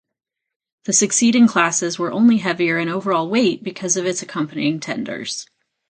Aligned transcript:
The 0.85 0.93
succeeding 0.93 1.45
classes 1.45 1.99
were 1.99 2.11
only 2.11 2.37
heavier 2.37 2.79
in 2.79 2.89
overall 2.89 3.29
weight 3.29 3.61
because 3.63 3.95
of 3.97 4.07
its 4.07 4.23
accompanying 4.23 4.79
tenders. 4.79 5.45